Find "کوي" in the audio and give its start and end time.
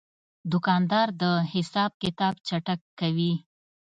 2.99-3.33